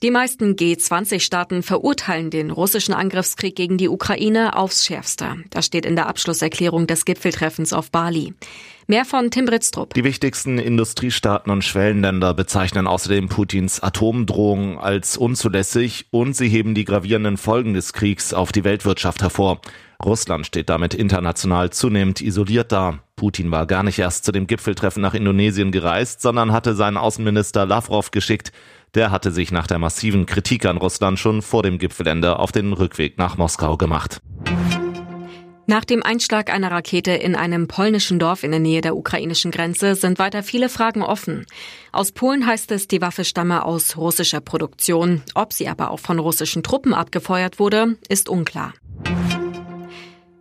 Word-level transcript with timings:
Die 0.00 0.12
meisten 0.12 0.54
G20-Staaten 0.54 1.64
verurteilen 1.64 2.30
den 2.30 2.52
russischen 2.52 2.94
Angriffskrieg 2.94 3.56
gegen 3.56 3.78
die 3.78 3.88
Ukraine 3.88 4.56
aufs 4.56 4.84
Schärfste. 4.84 5.38
Das 5.50 5.66
steht 5.66 5.84
in 5.84 5.96
der 5.96 6.06
Abschlusserklärung 6.06 6.86
des 6.86 7.04
Gipfeltreffens 7.04 7.72
auf 7.72 7.90
Bali. 7.90 8.32
Mehr 8.86 9.04
von 9.04 9.32
Tim 9.32 9.46
Britztrup. 9.46 9.94
Die 9.94 10.04
wichtigsten 10.04 10.58
Industriestaaten 10.58 11.50
und 11.50 11.64
Schwellenländer 11.64 12.32
bezeichnen 12.32 12.86
außerdem 12.86 13.28
Putins 13.28 13.80
Atomdrohung 13.80 14.78
als 14.78 15.16
unzulässig 15.16 16.06
und 16.12 16.36
sie 16.36 16.48
heben 16.48 16.76
die 16.76 16.84
gravierenden 16.84 17.36
Folgen 17.36 17.74
des 17.74 17.92
Kriegs 17.92 18.32
auf 18.32 18.52
die 18.52 18.62
Weltwirtschaft 18.62 19.20
hervor. 19.20 19.60
Russland 20.04 20.46
steht 20.46 20.68
damit 20.68 20.94
international 20.94 21.70
zunehmend 21.70 22.20
isoliert 22.20 22.70
da. 22.70 23.00
Putin 23.16 23.50
war 23.50 23.66
gar 23.66 23.82
nicht 23.82 23.98
erst 23.98 24.24
zu 24.24 24.30
dem 24.30 24.46
Gipfeltreffen 24.46 25.02
nach 25.02 25.14
Indonesien 25.14 25.72
gereist, 25.72 26.22
sondern 26.22 26.52
hatte 26.52 26.76
seinen 26.76 26.96
Außenminister 26.96 27.66
Lavrov 27.66 28.12
geschickt. 28.12 28.52
Der 28.94 29.10
hatte 29.10 29.30
sich 29.30 29.52
nach 29.52 29.66
der 29.66 29.78
massiven 29.78 30.26
Kritik 30.26 30.64
an 30.64 30.76
Russland 30.76 31.18
schon 31.18 31.42
vor 31.42 31.62
dem 31.62 31.78
Gipfelende 31.78 32.38
auf 32.38 32.52
den 32.52 32.72
Rückweg 32.72 33.18
nach 33.18 33.36
Moskau 33.36 33.76
gemacht. 33.76 34.20
Nach 35.70 35.84
dem 35.84 36.02
Einschlag 36.02 36.50
einer 36.50 36.70
Rakete 36.70 37.10
in 37.10 37.36
einem 37.36 37.68
polnischen 37.68 38.18
Dorf 38.18 38.42
in 38.42 38.52
der 38.52 38.60
Nähe 38.60 38.80
der 38.80 38.96
ukrainischen 38.96 39.50
Grenze 39.50 39.96
sind 39.96 40.18
weiter 40.18 40.42
viele 40.42 40.70
Fragen 40.70 41.02
offen. 41.02 41.44
Aus 41.92 42.10
Polen 42.10 42.46
heißt 42.46 42.72
es, 42.72 42.88
die 42.88 43.02
Waffe 43.02 43.22
stamme 43.22 43.66
aus 43.66 43.98
russischer 43.98 44.40
Produktion. 44.40 45.20
Ob 45.34 45.52
sie 45.52 45.68
aber 45.68 45.90
auch 45.90 46.00
von 46.00 46.18
russischen 46.18 46.62
Truppen 46.62 46.94
abgefeuert 46.94 47.58
wurde, 47.58 47.98
ist 48.08 48.30
unklar. 48.30 48.72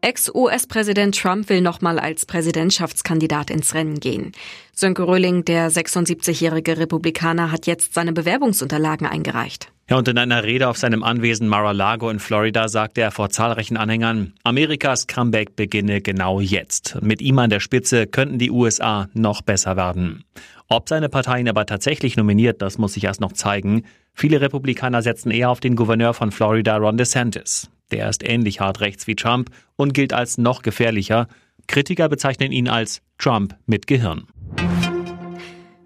Ex-US-Präsident 0.00 1.18
Trump 1.18 1.48
will 1.48 1.60
nochmal 1.60 1.98
als 1.98 2.26
Präsidentschaftskandidat 2.26 3.50
ins 3.50 3.74
Rennen 3.74 4.00
gehen. 4.00 4.32
Sönke 4.72 5.06
Röhling, 5.06 5.44
der 5.44 5.70
76-jährige 5.70 6.78
Republikaner, 6.78 7.50
hat 7.50 7.66
jetzt 7.66 7.94
seine 7.94 8.12
Bewerbungsunterlagen 8.12 9.06
eingereicht. 9.06 9.72
Ja, 9.90 9.96
und 9.96 10.06
in 10.06 10.18
einer 10.18 10.44
Rede 10.44 10.68
auf 10.68 10.76
seinem 10.76 11.02
Anwesen 11.02 11.48
Mar-a-Lago 11.48 12.10
in 12.10 12.18
Florida 12.18 12.68
sagte 12.68 13.00
er 13.00 13.10
vor 13.10 13.30
zahlreichen 13.30 13.78
Anhängern, 13.78 14.34
Amerikas 14.44 15.06
Comeback 15.06 15.56
beginne 15.56 16.02
genau 16.02 16.40
jetzt. 16.40 16.98
Mit 17.00 17.22
ihm 17.22 17.38
an 17.38 17.48
der 17.48 17.60
Spitze 17.60 18.06
könnten 18.06 18.38
die 18.38 18.50
USA 18.50 19.08
noch 19.14 19.40
besser 19.40 19.76
werden. 19.76 20.24
Ob 20.68 20.90
seine 20.90 21.08
Partei 21.08 21.40
ihn 21.40 21.48
aber 21.48 21.64
tatsächlich 21.64 22.18
nominiert, 22.18 22.60
das 22.60 22.76
muss 22.76 22.92
sich 22.92 23.04
erst 23.04 23.22
noch 23.22 23.32
zeigen. 23.32 23.84
Viele 24.12 24.42
Republikaner 24.42 25.00
setzen 25.00 25.30
eher 25.30 25.48
auf 25.48 25.60
den 25.60 25.74
Gouverneur 25.74 26.12
von 26.12 26.32
Florida, 26.32 26.76
Ron 26.76 26.98
DeSantis. 26.98 27.70
Der 27.90 28.08
ist 28.08 28.28
ähnlich 28.28 28.60
hart 28.60 28.80
rechts 28.80 29.06
wie 29.06 29.16
Trump 29.16 29.50
und 29.76 29.94
gilt 29.94 30.12
als 30.12 30.38
noch 30.38 30.62
gefährlicher. 30.62 31.28
Kritiker 31.66 32.08
bezeichnen 32.08 32.52
ihn 32.52 32.68
als 32.68 33.02
Trump 33.18 33.56
mit 33.66 33.86
Gehirn. 33.86 34.26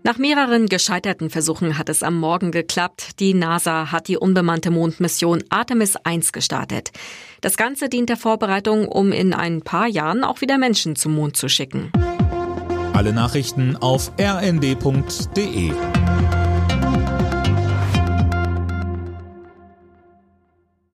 Nach 0.05 0.19
mehreren 0.19 0.67
gescheiterten 0.67 1.31
Versuchen 1.31 1.79
hat 1.79 1.89
es 1.89 2.03
am 2.03 2.19
Morgen 2.19 2.51
geklappt. 2.51 3.21
Die 3.21 3.35
NASA 3.35 3.93
hat 3.93 4.09
die 4.09 4.17
unbemannte 4.17 4.73
Mondmission 4.73 5.45
Artemis 5.49 5.95
1 5.95 6.33
gestartet. 6.33 6.91
Das 7.41 7.57
Ganze 7.57 7.89
dient 7.89 8.09
der 8.09 8.17
Vorbereitung, 8.17 8.89
um 8.89 9.13
in 9.13 9.33
ein 9.33 9.63
paar 9.63 9.87
Jahren 9.87 10.25
auch 10.25 10.41
wieder 10.41 10.59
Menschen 10.59 10.97
zum 10.97 11.15
Mond 11.15 11.37
zu 11.37 11.49
schicken. 11.49 11.93
Alle 12.93 13.13
Nachrichten 13.13 13.77
auf 13.77 14.13
rnd.de 14.19 15.73